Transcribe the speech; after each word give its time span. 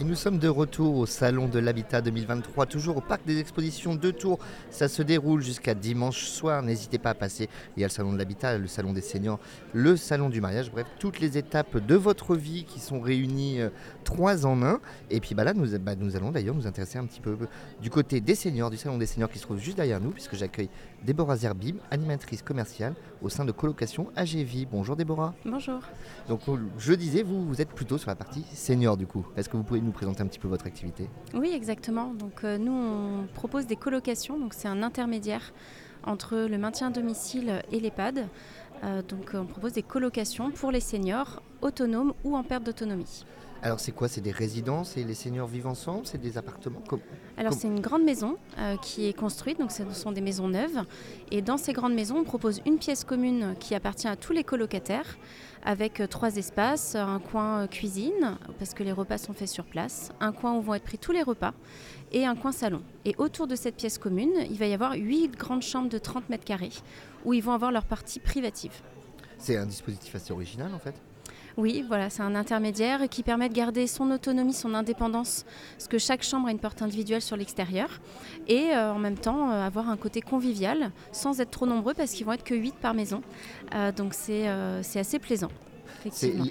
Et 0.00 0.02
nous 0.02 0.16
sommes 0.16 0.40
de 0.40 0.48
retour 0.48 0.96
au 0.96 1.06
Salon 1.06 1.46
de 1.46 1.60
l'Habitat 1.60 2.00
2023, 2.02 2.66
toujours 2.66 2.96
au 2.96 3.00
Parc 3.00 3.24
des 3.24 3.38
Expositions 3.38 3.94
de 3.94 4.10
Tours. 4.10 4.40
Ça 4.68 4.88
se 4.88 5.02
déroule 5.02 5.40
jusqu'à 5.40 5.72
dimanche 5.74 6.24
soir. 6.24 6.64
N'hésitez 6.64 6.98
pas 6.98 7.10
à 7.10 7.14
passer. 7.14 7.48
Il 7.76 7.80
y 7.80 7.84
a 7.84 7.86
le 7.86 7.92
Salon 7.92 8.12
de 8.12 8.18
l'Habitat, 8.18 8.58
le 8.58 8.66
Salon 8.66 8.92
des 8.92 9.00
Seniors, 9.00 9.38
le 9.72 9.96
Salon 9.96 10.30
du 10.30 10.40
Mariage. 10.40 10.72
Bref, 10.72 10.88
toutes 10.98 11.20
les 11.20 11.38
étapes 11.38 11.78
de 11.78 11.94
votre 11.94 12.34
vie 12.34 12.64
qui 12.64 12.80
sont 12.80 13.00
réunies 13.00 13.60
euh, 13.60 13.68
trois 14.02 14.44
en 14.46 14.64
un. 14.64 14.80
Et 15.10 15.20
puis 15.20 15.36
bah 15.36 15.44
là, 15.44 15.54
nous, 15.54 15.78
bah, 15.78 15.94
nous 15.94 16.16
allons 16.16 16.32
d'ailleurs 16.32 16.56
nous 16.56 16.66
intéresser 16.66 16.98
un 16.98 17.06
petit 17.06 17.20
peu 17.20 17.36
du 17.80 17.88
côté 17.88 18.20
des 18.20 18.34
seniors, 18.34 18.70
du 18.70 18.76
Salon 18.76 18.98
des 18.98 19.06
Seniors 19.06 19.30
qui 19.30 19.38
se 19.38 19.44
trouve 19.44 19.58
juste 19.58 19.76
derrière 19.76 20.00
nous, 20.00 20.10
puisque 20.10 20.34
j'accueille 20.34 20.70
Déborah 21.04 21.36
Zerbib, 21.36 21.76
animatrice 21.92 22.42
commerciale 22.42 22.94
au 23.22 23.28
sein 23.28 23.44
de 23.44 23.52
colocation 23.52 24.08
AGV. 24.16 24.66
Bonjour 24.68 24.96
Déborah. 24.96 25.34
Bonjour. 25.44 25.78
Donc 26.28 26.40
je 26.78 26.94
disais, 26.94 27.22
vous, 27.22 27.46
vous 27.46 27.60
êtes 27.60 27.70
plutôt 27.70 27.96
sur 27.96 28.10
la 28.10 28.16
partie 28.16 28.44
senior 28.52 28.96
du 28.96 29.06
coup. 29.06 29.24
Est-ce 29.36 29.48
que 29.48 29.56
vous 29.56 29.62
pouvez 29.62 29.83
nous 29.84 29.92
présenter 29.92 30.22
un 30.22 30.26
petit 30.26 30.38
peu 30.38 30.48
votre 30.48 30.66
activité 30.66 31.08
Oui, 31.34 31.52
exactement. 31.54 32.12
Donc 32.14 32.44
euh, 32.44 32.58
nous, 32.58 32.72
on 32.72 33.26
propose 33.34 33.66
des 33.66 33.76
colocations. 33.76 34.38
Donc 34.38 34.54
c'est 34.54 34.68
un 34.68 34.82
intermédiaire 34.82 35.52
entre 36.04 36.36
le 36.36 36.58
maintien 36.58 36.88
à 36.88 36.90
domicile 36.90 37.62
et 37.70 37.80
l'EHPAD. 37.80 38.26
Euh, 38.82 39.02
donc 39.02 39.32
on 39.34 39.46
propose 39.46 39.72
des 39.72 39.82
colocations 39.82 40.50
pour 40.50 40.70
les 40.70 40.80
seniors 40.80 41.42
autonomes 41.62 42.12
ou 42.24 42.36
en 42.36 42.42
perte 42.42 42.64
d'autonomie. 42.64 43.24
Alors 43.64 43.80
c'est 43.80 43.92
quoi? 43.92 44.08
C'est 44.08 44.20
des 44.20 44.30
résidences? 44.30 44.98
Et 44.98 45.04
les 45.04 45.14
seniors 45.14 45.48
vivent 45.48 45.66
ensemble? 45.66 46.04
C'est 46.04 46.20
des 46.20 46.36
appartements? 46.36 46.82
Alors 47.38 47.54
c'est 47.54 47.66
une 47.66 47.80
grande 47.80 48.04
maison 48.04 48.36
euh, 48.58 48.76
qui 48.76 49.06
est 49.06 49.14
construite, 49.14 49.58
donc 49.58 49.72
ce 49.72 49.90
sont 49.92 50.12
des 50.12 50.20
maisons 50.20 50.48
neuves. 50.48 50.84
Et 51.30 51.40
dans 51.40 51.56
ces 51.56 51.72
grandes 51.72 51.94
maisons, 51.94 52.18
on 52.18 52.24
propose 52.24 52.60
une 52.66 52.76
pièce 52.76 53.04
commune 53.04 53.54
qui 53.58 53.74
appartient 53.74 54.06
à 54.06 54.16
tous 54.16 54.34
les 54.34 54.44
colocataires, 54.44 55.16
avec 55.64 56.00
euh, 56.00 56.06
trois 56.06 56.36
espaces, 56.36 56.94
un 56.94 57.20
coin 57.20 57.60
euh, 57.62 57.66
cuisine, 57.66 58.36
parce 58.58 58.74
que 58.74 58.82
les 58.82 58.92
repas 58.92 59.16
sont 59.16 59.32
faits 59.32 59.48
sur 59.48 59.64
place, 59.64 60.12
un 60.20 60.32
coin 60.32 60.54
où 60.58 60.60
vont 60.60 60.74
être 60.74 60.84
pris 60.84 60.98
tous 60.98 61.12
les 61.12 61.22
repas, 61.22 61.54
et 62.12 62.26
un 62.26 62.36
coin 62.36 62.52
salon. 62.52 62.82
Et 63.06 63.14
autour 63.16 63.46
de 63.46 63.56
cette 63.56 63.76
pièce 63.76 63.96
commune, 63.96 64.44
il 64.50 64.58
va 64.58 64.66
y 64.66 64.74
avoir 64.74 64.92
huit 64.92 65.28
grandes 65.28 65.62
chambres 65.62 65.88
de 65.88 65.96
30 65.96 66.28
mètres 66.28 66.44
carrés, 66.44 66.72
où 67.24 67.32
ils 67.32 67.42
vont 67.42 67.52
avoir 67.52 67.72
leur 67.72 67.86
partie 67.86 68.20
privative. 68.20 68.82
C'est 69.38 69.56
un 69.56 69.64
dispositif 69.64 70.14
assez 70.14 70.34
original 70.34 70.74
en 70.74 70.78
fait 70.78 70.94
oui, 71.56 71.84
voilà, 71.86 72.10
c'est 72.10 72.22
un 72.22 72.34
intermédiaire 72.34 73.08
qui 73.08 73.22
permet 73.22 73.48
de 73.48 73.54
garder 73.54 73.86
son 73.86 74.10
autonomie, 74.10 74.52
son 74.52 74.74
indépendance, 74.74 75.44
parce 75.76 75.86
que 75.86 75.98
chaque 75.98 76.24
chambre 76.24 76.48
a 76.48 76.50
une 76.50 76.58
porte 76.58 76.82
individuelle 76.82 77.22
sur 77.22 77.36
l'extérieur, 77.36 78.00
et 78.48 78.72
euh, 78.72 78.92
en 78.92 78.98
même 78.98 79.16
temps 79.16 79.50
euh, 79.50 79.64
avoir 79.64 79.88
un 79.88 79.96
côté 79.96 80.20
convivial, 80.20 80.90
sans 81.12 81.40
être 81.40 81.50
trop 81.50 81.66
nombreux, 81.66 81.94
parce 81.94 82.12
qu'ils 82.12 82.26
vont 82.26 82.32
être 82.32 82.44
que 82.44 82.54
8 82.56 82.74
par 82.76 82.94
maison. 82.94 83.22
Euh, 83.74 83.92
donc 83.92 84.14
c'est 84.14 84.48
assez 84.48 85.18
plaisant. 85.20 85.50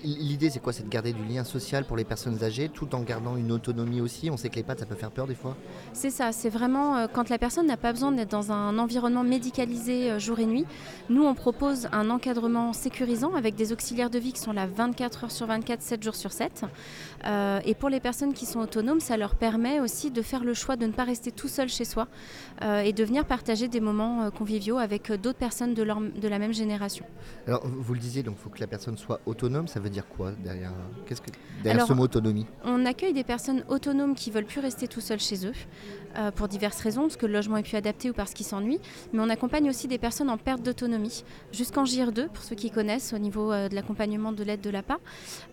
L'idée, 0.04 0.50
c'est 0.50 0.60
quoi? 0.60 0.74
C'est 0.74 0.84
de 0.84 0.90
garder 0.90 1.14
du 1.14 1.24
lien 1.24 1.44
social 1.44 1.86
pour 1.86 1.98
les 1.98 2.04
personnes 2.04 2.44
âgées 2.44 2.70
tout 2.70 2.96
en 2.96 3.02
gardant 3.02 3.36
une 3.36 3.52
autonomie 3.52 4.02
aussi. 4.02 4.30
On 4.30 4.38
sait 4.38 4.50
que 4.50 4.56
les 4.56 4.64
pattes, 4.64 4.80
ça 4.80 4.86
peut 4.86 4.96
faire 4.96 5.12
peur 5.12 5.28
des 5.28 5.36
fois. 5.36 5.56
C'est 5.94 6.10
ça, 6.10 6.32
c'est 6.32 6.50
vraiment 6.50 6.98
euh, 6.98 7.08
quand 7.12 7.30
la 7.30 7.38
personne 7.38 7.68
n'a 7.68 7.78
pas 7.78 7.94
besoin 7.94 8.12
d'être 8.12 8.32
dans 8.32 8.52
un 8.52 8.78
environnement 8.80 9.24
médicalisé 9.24 10.12
euh, 10.12 10.20
jour 10.20 10.40
et 10.40 10.46
nuit. 10.46 10.66
Nous, 11.10 11.24
on 11.24 11.36
propose 11.36 11.88
un 11.92 12.10
encadrement 12.10 12.74
sécurisant 12.74 13.36
avec 13.36 13.56
des 13.56 13.72
auxiliaires 13.72 14.10
de 14.10 14.20
vie 14.20 14.34
qui 14.34 14.42
sont 14.42 14.54
là 14.54 14.68
24 14.68 15.26
heures 15.26 15.32
sur 15.32 15.48
24, 15.48 15.82
7 15.82 16.04
jours 16.04 16.16
sur 16.16 16.32
7. 16.32 16.66
Euh, 17.26 17.60
et 17.66 17.76
pour 17.76 17.90
les 17.90 18.00
personnes 18.00 18.34
qui 18.34 18.46
sont 18.46 18.60
autonomes, 18.60 19.00
ça 19.00 19.18
leur 19.18 19.36
permet 19.36 19.80
aussi 19.80 20.12
de 20.12 20.22
faire 20.22 20.44
le 20.44 20.54
choix 20.54 20.76
de 20.76 20.86
ne 20.86 20.92
pas 20.92 21.04
rester 21.04 21.32
tout 21.32 21.48
seul 21.48 21.70
chez 21.70 21.86
soi 21.86 22.08
et 22.62 22.94
de 22.94 23.04
venir 23.04 23.26
partager 23.26 23.68
des 23.68 23.82
moments 23.82 24.32
conviviaux 24.32 24.78
avec 24.78 25.12
d'autres 25.12 25.38
personnes 25.38 25.74
de, 25.74 25.84
de 25.84 26.28
la 26.28 26.40
même 26.40 26.54
génération. 26.54 27.06
Alors, 27.46 27.66
vous 27.66 27.94
le 27.94 28.00
disiez, 28.00 28.24
donc 28.24 28.36
il 28.40 28.42
faut 28.42 28.50
que 28.50 28.60
la 28.60 28.68
personne 28.68 28.98
soit 28.98 29.20
autonome 29.26 29.43
autonome, 29.44 29.68
ça 29.68 29.80
veut 29.80 29.90
dire 29.90 30.08
quoi 30.08 30.32
derrière, 30.32 30.72
qu'est-ce 31.06 31.22
que, 31.22 31.32
derrière 31.64 31.86
ce 31.86 31.94
mot 31.94 32.04
autonomie? 32.04 32.46
On 32.64 32.86
accueille 32.86 33.14
des 33.14 33.24
personnes 33.24 33.64
autonomes 33.68 34.16
qui 34.16 34.32
veulent 34.32 34.46
plus 34.46 34.62
rester 34.62 34.88
tout 34.88 35.02
seuls 35.02 35.20
chez 35.20 35.46
eux, 35.46 35.54
euh, 36.18 36.32
pour 36.32 36.48
diverses 36.48 36.80
raisons, 36.80 37.02
parce 37.02 37.18
que 37.18 37.26
le 37.26 37.34
logement 37.34 37.58
est 37.58 37.64
plus 37.64 37.76
adapté 37.76 38.10
ou 38.10 38.14
parce 38.14 38.34
qu'ils 38.34 38.46
s'ennuient. 38.46 38.80
Mais 39.12 39.20
on 39.20 39.30
accompagne 39.30 39.70
aussi 39.70 39.88
des 39.88 39.98
personnes 39.98 40.30
en 40.30 40.38
perte 40.38 40.62
d'autonomie, 40.62 41.24
jusqu'en 41.52 41.84
JR2, 41.84 42.28
pour 42.28 42.44
ceux 42.44 42.56
qui 42.56 42.72
connaissent, 42.72 43.14
au 43.14 43.18
niveau 43.18 43.52
euh, 43.52 43.68
de 43.68 43.76
l'accompagnement 43.76 44.32
de 44.32 44.44
l'aide 44.44 44.62
de 44.62 44.70
l'APA. 44.70 44.98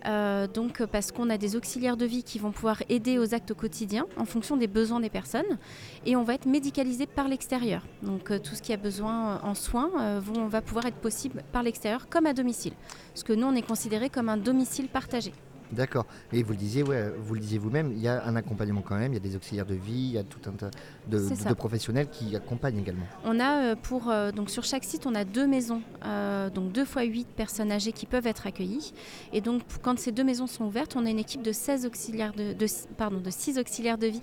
Euh, 0.06 0.46
donc 0.46 0.84
parce 0.86 1.10
qu'on 1.10 1.30
a 1.30 1.38
des 1.38 1.56
auxiliaires 1.56 1.96
de 1.96 2.04
vie 2.04 2.22
qui 2.22 2.38
vont 2.38 2.52
pouvoir 2.52 2.82
aider 2.88 3.18
aux 3.18 3.34
actes 3.34 3.50
au 3.50 3.54
quotidien 3.54 4.06
en 4.16 4.24
fonction 4.24 4.56
des 4.56 4.68
besoins 4.68 5.00
des 5.00 5.10
personnes. 5.10 5.58
Et 6.06 6.14
on 6.14 6.22
va 6.22 6.34
être 6.34 6.46
médicalisé 6.46 7.06
par 7.06 7.26
l'extérieur. 7.26 7.82
Donc 8.02 8.30
tout 8.42 8.54
ce 8.54 8.62
qui 8.62 8.72
a 8.72 8.76
besoin 8.76 9.40
en 9.42 9.54
soins 9.54 10.18
vont, 10.20 10.46
va 10.46 10.60
pouvoir 10.60 10.86
être 10.86 10.96
possible 10.96 11.42
par 11.52 11.62
l'extérieur 11.62 12.08
comme 12.08 12.26
à 12.26 12.34
domicile. 12.34 12.72
Parce 13.12 13.24
que 13.24 13.32
nous, 13.32 13.46
on 13.46 13.54
est 13.54 13.62
considéré 13.80 14.10
comme 14.10 14.28
un 14.28 14.36
domicile 14.36 14.88
partagé. 14.88 15.32
D'accord. 15.72 16.06
Et 16.32 16.42
vous 16.42 16.52
le 16.52 16.58
disiez, 16.58 16.82
ouais, 16.82 17.12
vous 17.22 17.34
le 17.34 17.40
disiez 17.40 17.58
vous-même, 17.58 17.92
il 17.92 18.00
y 18.00 18.08
a 18.08 18.24
un 18.24 18.34
accompagnement 18.36 18.82
quand 18.82 18.98
même, 18.98 19.12
il 19.12 19.14
y 19.14 19.18
a 19.18 19.20
des 19.20 19.36
auxiliaires 19.36 19.66
de 19.66 19.74
vie, 19.74 19.92
il 19.92 20.12
y 20.12 20.18
a 20.18 20.24
tout 20.24 20.40
un 20.48 20.52
tas 20.52 20.70
de, 21.08 21.54
professionnels 21.54 22.08
qui 22.10 22.34
accompagnent 22.34 22.78
également. 22.78 23.06
On 23.24 23.38
a 23.38 23.62
euh, 23.62 23.76
pour 23.76 24.10
euh, 24.10 24.32
donc 24.32 24.50
sur 24.50 24.64
chaque 24.64 24.84
site, 24.84 25.06
on 25.06 25.14
a 25.14 25.24
deux 25.24 25.46
maisons, 25.46 25.82
euh, 26.04 26.50
donc 26.50 26.72
deux 26.72 26.84
fois 26.84 27.02
huit 27.02 27.28
personnes 27.28 27.70
âgées 27.70 27.92
qui 27.92 28.06
peuvent 28.06 28.26
être 28.26 28.46
accueillies. 28.46 28.92
Et 29.32 29.40
donc 29.40 29.62
quand 29.82 29.98
ces 29.98 30.12
deux 30.12 30.24
maisons 30.24 30.46
sont 30.46 30.64
ouvertes, 30.64 30.96
on 30.96 31.06
a 31.06 31.10
une 31.10 31.18
équipe 31.18 31.42
de 31.42 31.52
16 31.52 31.86
auxiliaires 31.86 32.32
de, 32.32 32.54
pardon 32.96 33.18
de 33.18 33.30
6 33.30 33.58
auxiliaires 33.58 33.98
de 33.98 34.06
vie 34.06 34.22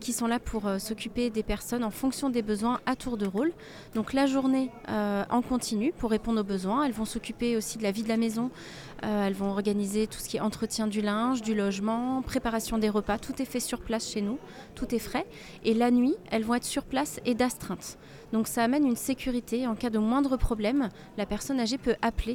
qui 0.00 0.12
sont 0.12 0.26
là 0.26 0.38
pour 0.38 0.68
s'occuper 0.78 1.30
des 1.30 1.42
personnes 1.42 1.84
en 1.84 1.90
fonction 1.90 2.30
des 2.30 2.42
besoins 2.42 2.80
à 2.86 2.96
tour 2.96 3.16
de 3.16 3.26
rôle. 3.26 3.52
Donc 3.94 4.12
la 4.12 4.26
journée 4.26 4.70
en 4.88 5.42
continu 5.42 5.92
pour 5.96 6.10
répondre 6.10 6.40
aux 6.40 6.44
besoins. 6.44 6.84
Elles 6.84 6.92
vont 6.92 7.04
s'occuper 7.04 7.56
aussi 7.56 7.78
de 7.78 7.82
la 7.82 7.90
vie 7.90 8.02
de 8.02 8.08
la 8.08 8.16
maison. 8.16 8.50
elles 9.02 9.34
vont 9.34 9.50
organiser 9.50 10.06
tout 10.06 10.18
ce 10.18 10.28
qui 10.28 10.36
est 10.36 10.40
entretien 10.40 10.83
du 10.86 11.00
linge, 11.00 11.42
du 11.42 11.54
logement, 11.54 12.22
préparation 12.22 12.78
des 12.78 12.88
repas, 12.88 13.18
tout 13.18 13.40
est 13.40 13.44
fait 13.44 13.60
sur 13.60 13.80
place 13.80 14.10
chez 14.10 14.20
nous, 14.20 14.38
tout 14.74 14.94
est 14.94 14.98
frais. 14.98 15.26
Et 15.64 15.74
la 15.74 15.90
nuit, 15.90 16.14
elles 16.30 16.44
vont 16.44 16.54
être 16.54 16.64
sur 16.64 16.84
place 16.84 17.20
et 17.24 17.34
d'astreinte. 17.34 17.98
Donc 18.32 18.48
ça 18.48 18.64
amène 18.64 18.84
une 18.84 18.96
sécurité. 18.96 19.66
En 19.68 19.76
cas 19.76 19.90
de 19.90 19.98
moindre 19.98 20.36
problème, 20.36 20.88
la 21.16 21.24
personne 21.24 21.60
âgée 21.60 21.78
peut 21.78 21.94
appeler, 22.02 22.34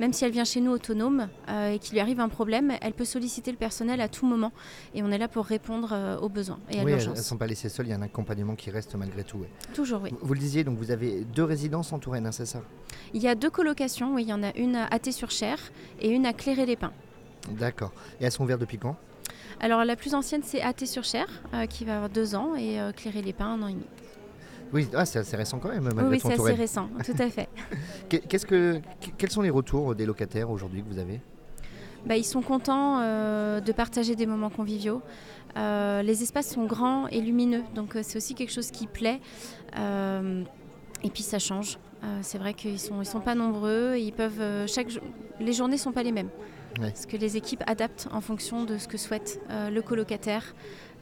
même 0.00 0.14
si 0.14 0.24
elle 0.24 0.32
vient 0.32 0.44
chez 0.44 0.62
nous 0.62 0.70
autonome 0.70 1.28
euh, 1.50 1.72
et 1.72 1.78
qu'il 1.78 1.92
lui 1.92 2.00
arrive 2.00 2.18
un 2.20 2.30
problème, 2.30 2.72
elle 2.80 2.94
peut 2.94 3.04
solliciter 3.04 3.50
le 3.50 3.58
personnel 3.58 4.00
à 4.00 4.08
tout 4.08 4.24
moment. 4.24 4.52
Et 4.94 5.02
on 5.02 5.10
est 5.10 5.18
là 5.18 5.28
pour 5.28 5.44
répondre 5.44 5.90
euh, 5.92 6.18
aux 6.18 6.30
besoins 6.30 6.58
et 6.70 6.80
à 6.80 6.84
oui, 6.84 6.92
elles 6.92 7.10
ne 7.10 7.14
sont 7.16 7.36
pas 7.36 7.46
laissées 7.46 7.68
seules, 7.68 7.88
il 7.88 7.90
y 7.90 7.92
a 7.92 7.96
un 7.96 8.02
accompagnement 8.02 8.54
qui 8.54 8.70
reste 8.70 8.94
malgré 8.94 9.22
tout. 9.22 9.44
Toujours, 9.74 10.00
oui. 10.02 10.14
Vous, 10.22 10.32
le 10.32 10.40
disiez, 10.40 10.64
donc 10.64 10.78
vous 10.78 10.90
avez 10.90 11.24
deux 11.24 11.44
résidences 11.44 11.92
en 11.92 11.98
Touraine, 11.98 12.26
hein, 12.26 12.32
c'est 12.32 12.46
ça? 12.46 12.62
Il 13.12 13.22
y 13.22 13.28
a 13.28 13.34
deux 13.34 13.50
colocations, 13.50 14.14
oui, 14.14 14.22
il 14.22 14.28
y 14.28 14.32
en 14.32 14.42
a 14.42 14.56
une 14.56 14.76
à 14.76 14.98
Thé-sur-Cher 14.98 15.58
et 16.00 16.08
une 16.08 16.24
à 16.24 16.32
Clairet-les-Pins. 16.32 16.92
D'accord. 17.50 17.92
Et 18.20 18.24
elles 18.24 18.32
sont 18.32 18.44
ouvertes 18.44 18.60
depuis 18.60 18.78
quand? 18.78 18.96
Alors 19.60 19.84
la 19.84 19.96
plus 19.96 20.14
ancienne 20.14 20.42
c'est 20.44 20.60
AT-sur-Cher 20.60 21.26
euh, 21.54 21.66
qui 21.66 21.84
va 21.84 21.96
avoir 21.96 22.10
deux 22.10 22.34
ans 22.34 22.54
et 22.54 22.80
euh, 22.80 22.92
Cléré-les-Pins 22.92 23.54
un 23.54 23.62
an 23.62 23.68
et 23.68 23.72
demi. 23.72 23.86
Oui, 24.72 24.88
ah, 24.94 25.04
c'est 25.04 25.20
assez 25.20 25.36
récent 25.36 25.58
quand 25.58 25.68
même. 25.68 25.88
oui, 26.08 26.18
c'est 26.20 26.32
assez 26.32 26.52
récent, 26.54 26.88
tout 27.04 27.14
à 27.18 27.28
fait. 27.30 27.48
Qu'est-ce 28.08 28.46
que, 28.46 28.80
quels 29.16 29.30
sont 29.30 29.42
les 29.42 29.50
retours 29.50 29.94
des 29.94 30.04
locataires 30.04 30.50
aujourd'hui 30.50 30.82
que 30.82 30.88
vous 30.88 30.98
avez? 30.98 31.20
Bah, 32.06 32.16
ils 32.16 32.24
sont 32.24 32.42
contents 32.42 33.00
euh, 33.00 33.60
de 33.60 33.72
partager 33.72 34.16
des 34.16 34.26
moments 34.26 34.50
conviviaux. 34.50 35.00
les 35.56 36.22
espaces 36.22 36.52
sont 36.52 36.64
grands 36.64 37.06
et 37.08 37.20
lumineux, 37.20 37.62
donc 37.74 37.96
c'est 38.02 38.16
aussi 38.16 38.34
quelque 38.34 38.52
chose 38.52 38.72
qui 38.72 38.88
plaît. 38.88 39.20
et 39.76 41.10
puis 41.10 41.22
ça 41.22 41.38
change. 41.38 41.78
C'est 42.22 42.38
vrai 42.38 42.54
qu'ils 42.54 42.80
sont, 42.80 43.00
ils 43.02 43.06
sont 43.06 43.20
pas 43.20 43.34
nombreux. 43.34 43.96
Ils 43.96 44.12
peuvent 44.12 44.66
chaque, 44.66 44.88
les 45.40 45.52
journées 45.52 45.78
sont 45.78 45.92
pas 45.92 46.02
les 46.02 46.12
mêmes. 46.12 46.30
Parce 46.80 47.06
que 47.06 47.16
les 47.16 47.36
équipes 47.36 47.62
adaptent 47.66 48.08
en 48.12 48.20
fonction 48.20 48.64
de 48.64 48.78
ce 48.78 48.88
que 48.88 48.98
souhaite 48.98 49.40
euh, 49.50 49.70
le 49.70 49.82
colocataire. 49.82 50.54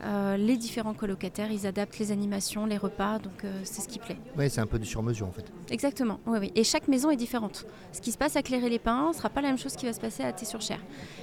Euh, 0.05 0.37
les 0.37 0.57
différents 0.57 0.95
colocataires, 0.95 1.51
ils 1.51 1.67
adaptent 1.67 1.99
les 1.99 2.11
animations, 2.11 2.67
les 2.67 2.77
repas, 2.77 3.19
donc 3.19 3.45
euh, 3.45 3.61
c'est 3.65 3.83
ce 3.83 3.89
qui 3.89 3.99
plaît. 3.99 4.17
Oui, 4.37 4.51
c'est 4.51 4.61
un 4.61 4.67
peu 4.67 4.79
du 4.79 4.87
sur-mesure 4.87 5.27
en 5.27 5.33
fait. 5.33 5.45
Exactement, 5.71 6.21
oui, 6.27 6.39
oui. 6.41 6.53
Et 6.55 6.65
chaque 6.65 6.89
maison 6.89 7.11
est 7.11 7.17
différente. 7.17 7.67
Ce 7.93 8.01
qui 8.01 8.11
se 8.13 8.19
passe 8.19 8.37
à 8.37 8.43
Clairer-les-Pins 8.43 9.09
ne 9.09 9.13
sera 9.13 9.29
pas 9.29 9.41
la 9.41 9.49
même 9.49 9.59
chose 9.59 9.77
qui 9.77 9.87
va 9.87 9.93
se 9.93 10.01
passer 10.01 10.23
à 10.25 10.33
Thé-sur-Cher. 10.33 10.79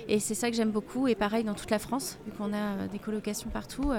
Et 0.07 0.19
c'est 0.19 0.35
ça 0.35 0.49
que 0.49 0.55
j'aime 0.55 0.71
beaucoup, 0.71 1.07
et 1.07 1.15
pareil 1.15 1.43
dans 1.43 1.55
toute 1.55 1.71
la 1.71 1.79
France, 1.79 2.17
vu 2.25 2.31
qu'on 2.31 2.53
a 2.53 2.87
des 2.91 2.99
colocations 2.99 3.49
partout, 3.49 3.91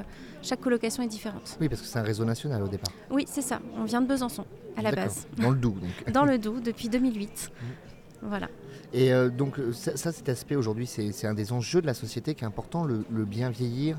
chaque 0.42 0.60
colocation 0.60 1.02
est 1.02 1.08
différente. 1.08 1.58
Oui, 1.60 1.68
parce 1.68 1.82
que 1.82 1.86
c'est 1.86 1.98
un 1.98 2.02
réseau 2.02 2.24
national 2.24 2.62
au 2.62 2.68
départ. 2.68 2.92
Oui, 3.10 3.24
c'est 3.28 3.42
ça. 3.42 3.60
On 3.76 3.84
vient 3.84 4.00
de 4.00 4.06
Besançon, 4.06 4.44
à 4.76 4.82
la 4.82 4.92
base. 4.92 5.26
Dans 5.36 5.50
le 5.50 5.56
Doubs, 5.56 5.78
donc. 5.80 6.12
dans 6.12 6.24
le 6.24 6.38
Doubs, 6.38 6.60
depuis 6.60 6.88
2008. 6.88 7.50
Voilà. 8.22 8.48
Et 8.92 9.12
euh, 9.12 9.30
donc 9.30 9.58
euh, 9.58 9.72
ça, 9.72 10.12
cet 10.12 10.28
aspect 10.28 10.56
aujourd'hui, 10.56 10.86
c'est 10.86 11.26
un 11.26 11.34
des 11.34 11.52
enjeux 11.52 11.80
de 11.80 11.86
la 11.86 11.94
société 11.94 12.34
qui 12.34 12.44
est 12.44 12.46
important, 12.46 12.84
le, 12.84 13.04
bien 13.24 13.50
vieillir. 13.50 13.96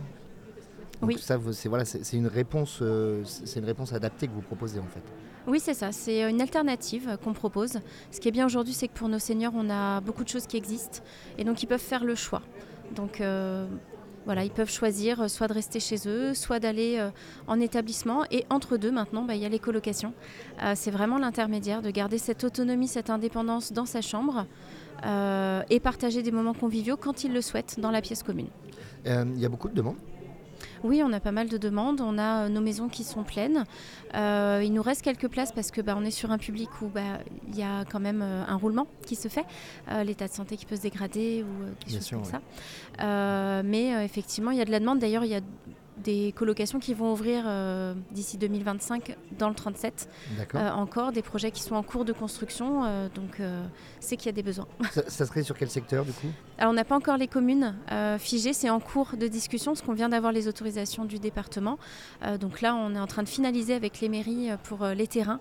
Oui. 1.02 1.18
Ça, 1.20 1.40
c'est 1.52 1.70
voilà, 1.70 1.86
c'est 1.86 2.18
une 2.18 2.28
réponse, 2.28 2.80
euh, 2.82 3.24
c'est 3.26 3.60
une 3.60 3.66
réponse 3.66 3.94
adaptée 3.94 4.28
que 4.28 4.34
vous 4.34 4.42
proposez 4.42 4.80
en 4.80 4.86
fait. 4.86 5.02
Oui, 5.48 5.60
c'est 5.60 5.74
ça. 5.74 5.92
C'est 5.92 6.30
une 6.30 6.42
alternative 6.42 7.18
qu'on 7.24 7.34
propose. 7.34 7.80
Ce 8.12 8.20
qui 8.20 8.28
est 8.28 8.32
bien 8.32 8.46
aujourd'hui, 8.46 8.74
c'est 8.74 8.88
que 8.88 8.94
pour 8.94 9.10
nos 9.10 9.20
seniors, 9.20 9.54
on 9.56 9.70
a 9.70 10.00
beaucoup 10.02 10.24
de 10.24 10.30
choses 10.30 10.46
qui 10.46 10.58
existent 10.58 11.00
et 11.38 11.44
donc 11.44 11.64
ils 11.64 11.68
peuvent 11.68 11.80
faire 11.80 12.04
le 12.04 12.14
choix. 12.14 12.44
Donc 12.96 13.24
voilà, 14.26 14.44
ils 14.44 14.52
peuvent 14.52 14.70
choisir 14.70 15.28
soit 15.32 15.48
de 15.48 15.54
rester 15.54 15.80
chez 15.80 16.08
eux, 16.08 16.36
soit 16.36 16.60
d'aller 16.60 17.04
en 17.48 17.60
établissement. 17.60 18.24
Et 18.30 18.46
entre 18.52 18.78
deux, 18.78 18.92
maintenant, 18.92 19.24
bah, 19.24 19.34
il 19.34 19.42
y 19.42 19.46
a 19.46 19.50
les 19.50 19.58
colocations. 19.58 20.14
c'est 20.76 20.92
vraiment 20.92 21.18
l'intermédiaire 21.18 21.82
de 21.82 21.90
garder 21.90 22.20
cette 22.20 22.44
autonomie, 22.44 22.88
cette 22.88 23.10
indépendance 23.10 23.74
dans 23.74 23.88
sa 23.88 24.02
chambre. 24.02 24.46
et 25.04 25.80
partager 25.80 26.22
des 26.22 26.32
moments 26.32 26.54
conviviaux 26.54 26.98
quand 26.98 27.24
ils 27.24 27.34
le 27.34 27.42
souhaitent 27.42 27.80
dans 27.80 27.90
la 27.90 28.02
pièce 28.02 28.22
commune. 28.22 28.50
Il 29.06 29.40
y 29.40 29.46
a 29.46 29.50
beaucoup 29.50 29.70
de 29.70 29.74
demandes 29.74 29.98
oui, 30.84 31.02
on 31.04 31.12
a 31.14 31.20
pas 31.20 31.32
mal 31.32 31.50
de 31.50 31.58
demandes. 31.58 32.02
On 32.02 32.18
a 32.18 32.46
euh, 32.46 32.50
nos 32.50 32.62
maisons 32.62 32.90
qui 32.90 33.04
sont 33.04 33.24
pleines. 33.24 33.66
Euh, 34.16 34.62
il 34.64 34.74
nous 34.74 34.82
reste 34.82 35.02
quelques 35.02 35.28
places 35.28 35.52
parce 35.52 35.72
que 35.72 35.82
bah, 35.82 35.96
on 35.98 36.04
est 36.04 36.12
sur 36.12 36.32
un 36.32 36.38
public 36.38 36.70
où 36.82 36.88
bah, 36.88 37.20
il 37.48 37.58
y 37.58 37.64
a 37.64 37.86
quand 37.86 38.00
même 38.00 38.22
euh, 38.22 38.44
un 38.48 38.56
roulement 38.56 38.88
qui 39.06 39.16
se 39.16 39.28
fait, 39.28 39.46
l'état 40.04 40.28
de 40.28 40.34
santé 40.34 40.58
qui 40.58 40.66
peut 40.66 40.76
se 40.76 40.82
dégrader 40.82 41.44
ou 41.44 41.88
des 41.88 41.96
choses 41.96 42.10
comme 42.10 42.24
ça. 42.24 42.42
mais 43.64 44.04
effectivement, 44.04 44.52
il 44.52 44.58
y 44.58 44.62
a 44.62 44.66
de 44.66 44.72
la 44.72 44.80
demande. 44.80 45.00
D'ailleurs, 45.00 45.24
il 45.24 45.32
y 45.32 45.36
a 45.36 45.42
des 46.02 46.34
colocations 46.34 46.80
qui 46.80 46.94
vont 46.94 47.12
ouvrir 47.14 47.44
euh, 47.46 47.94
d'ici 48.12 48.38
2025 48.38 49.16
dans 49.38 49.50
le 49.50 49.56
37. 49.56 50.10
Euh, 50.56 50.70
encore 50.72 51.12
des 51.12 51.22
projets 51.22 51.52
qui 51.52 51.62
sont 51.62 51.76
en 51.76 51.84
cours 51.84 52.06
de 52.06 52.14
construction, 52.14 52.84
euh, 52.84 53.08
donc 53.14 53.42
c'est 54.00 54.18
qu'il 54.18 54.28
y 54.28 54.30
a 54.30 54.34
des 54.34 54.44
besoins. 54.44 54.68
Ça, 55.08 55.26
serait 55.26 55.44
sur 55.44 55.58
quel 55.58 55.70
secteur 55.70 56.06
du 56.06 56.12
coup? 56.12 56.28
Alors 56.58 56.72
on 56.72 56.76
n'a 56.76 56.84
pas 56.84 56.96
encore 56.96 57.18
les 57.18 57.28
communes 57.28 57.76
figées, 58.20 58.54
c'est 58.54 58.70
en 58.70 58.80
cours 58.80 59.16
de 59.18 59.28
discussion 59.28 59.72
parce 59.72 59.82
qu'on 59.82 59.94
vient 59.94 60.10
d'avoir 60.10 60.32
les 60.32 60.48
autorisations 60.48 61.06
du 61.06 61.18
département. 61.20 61.78
donc 62.40 62.62
là 62.62 62.76
on 62.76 62.94
est 62.94 63.00
en 63.00 63.08
train 63.08 63.24
de 63.24 63.30
finaliser 63.30 63.74
avec 63.74 64.00
les 64.00 64.10
mairies 64.10 64.50
pour 64.64 64.86
les 64.86 65.08
terrains 65.08 65.40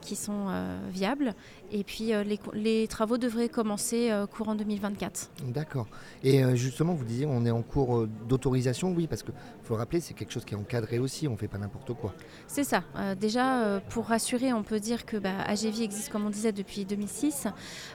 qui 0.00 0.16
sont 0.16 0.46
viables. 0.90 1.34
Et 1.70 1.84
puis 1.84 2.06
les, 2.06 2.40
les, 2.54 2.88
travaux 2.88 3.18
devraient 3.18 3.48
commencer 3.48 4.10
courant 4.32 4.54
2024. 4.54 5.30
D'accord. 5.48 5.86
Et 6.24 6.42
justement 6.56 6.94
vous 6.94 7.04
disiez 7.04 7.26
on 7.26 7.44
est 7.44 7.50
en 7.50 7.62
cours 7.62 8.06
d'autorisation, 8.28 8.92
oui, 8.92 9.06
parce 9.06 9.22
que 9.22 9.32
faut 9.62 9.76
c'est 10.00 10.14
quelque 10.14 10.32
chose 10.32 10.44
qui 10.44 10.54
est 10.54 10.56
encadré 10.56 10.98
aussi, 10.98 11.26
on 11.28 11.32
ne 11.32 11.36
fait 11.36 11.48
pas 11.48 11.58
n'importe 11.58 11.94
quoi. 11.94 12.14
C'est 12.46 12.64
ça. 12.64 12.82
Euh, 12.96 13.14
déjà, 13.14 13.62
euh, 13.62 13.80
pour 13.88 14.06
rassurer, 14.06 14.52
on 14.52 14.62
peut 14.62 14.80
dire 14.80 15.06
que 15.06 15.16
bah, 15.16 15.40
AGV 15.46 15.82
existe, 15.82 16.10
comme 16.10 16.26
on 16.26 16.30
disait, 16.30 16.52
depuis 16.52 16.84
2006. 16.84 17.46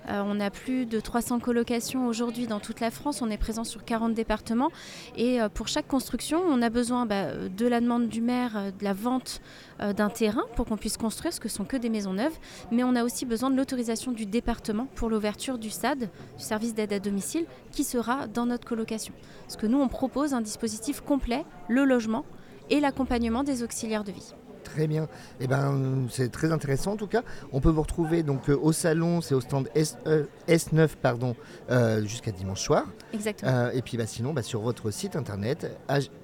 Euh, 0.10 0.24
on 0.26 0.40
a 0.40 0.50
plus 0.50 0.86
de 0.86 1.00
300 1.00 1.40
colocations 1.40 2.08
aujourd'hui 2.08 2.48
dans 2.48 2.60
toute 2.60 2.80
la 2.80 2.90
France. 2.90 3.22
On 3.22 3.30
est 3.30 3.38
présent 3.38 3.64
sur 3.64 3.86
40 3.86 4.14
départements. 4.14 4.72
Et 5.16 5.40
pour 5.54 5.68
chaque 5.68 5.88
construction, 5.88 6.42
on 6.48 6.62
a 6.62 6.70
besoin 6.70 7.06
bah, 7.06 7.36
de 7.48 7.68
la 7.68 7.80
demande 7.80 8.08
du 8.08 8.22
maire, 8.22 8.72
de 8.78 8.84
la 8.84 8.94
vente 8.94 9.42
d'un 9.80 10.10
terrain 10.10 10.44
pour 10.56 10.66
qu'on 10.66 10.78
puisse 10.78 10.98
construire, 10.98 11.34
ce 11.34 11.40
que 11.40 11.50
sont 11.50 11.66
que 11.66 11.78
des 11.78 11.90
maisons 11.90 12.14
neuves. 12.14 12.38
Mais 12.72 12.84
on 12.84 12.96
a 12.96 13.04
aussi 13.04 13.26
besoin 13.26 13.50
de 13.50 13.58
l'autorisation 13.58 14.12
du 14.12 14.26
département 14.26 14.88
pour 14.96 15.10
l'ouverture 15.10 15.58
du 15.58 15.70
SAD, 15.70 16.10
du 16.38 16.44
service 16.44 16.74
d'aide 16.74 16.94
à 16.94 17.00
domicile, 17.00 17.46
qui 17.72 17.84
sera 17.84 18.28
dans 18.28 18.46
notre 18.46 18.68
colocation. 18.68 19.14
Parce 19.42 19.58
que 19.58 19.68
nous, 19.68 19.80
on 19.80 19.88
propose 19.88 20.34
un 20.34 20.42
dispositif 20.42 21.02
complet 21.02 21.46
le 21.68 21.83
logement 21.86 22.26
et 22.70 22.80
l'accompagnement 22.80 23.44
des 23.44 23.64
auxiliaires 23.64 24.04
de 24.04 24.12
vie. 24.12 24.34
Très 24.64 24.88
bien. 24.88 25.08
Eh 25.40 25.48
ben, 25.48 26.08
c'est 26.10 26.32
très 26.32 26.52
intéressant 26.52 26.94
en 26.94 26.98
tout 26.98 27.08
cas. 27.08 27.22
On 27.52 27.60
peut 27.60 27.70
vous 27.70 27.82
retrouver 27.82 28.24
donc 28.24 28.50
euh, 28.50 28.58
au 28.60 28.72
salon, 28.72 29.22
c'est 29.22 29.36
au 29.36 29.42
stand 29.42 29.70
S, 29.76 29.98
9 30.06 30.08
euh, 30.08 30.88
pardon, 31.02 31.36
euh, 31.70 32.04
jusqu'à 32.06 32.32
dimanche 32.32 32.62
soir. 32.62 32.86
Exactement. 33.14 33.70
et 33.72 33.82
puis 33.82 33.98
bah, 33.98 34.08
sinon 34.08 34.34
bah, 34.34 34.42
sur 34.42 34.62
votre 34.62 34.90
site 34.90 35.16
internet 35.16 35.78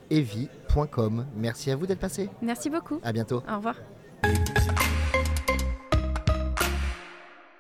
evi.com. 0.10 1.26
Merci 1.36 1.72
à 1.72 1.76
vous 1.76 1.86
d'être 1.86 2.00
passé. 2.00 2.30
Merci 2.42 2.70
beaucoup. 2.70 3.00
À 3.04 3.12
bientôt. 3.12 3.44
Au 3.52 3.58
revoir. 3.58 3.76